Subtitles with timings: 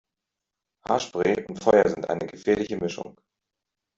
[0.87, 3.21] Haarspray und Feuer sind eine gefährliche Mischung